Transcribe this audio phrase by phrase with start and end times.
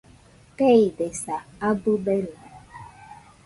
[0.57, 2.37] Teidesa, abɨ beno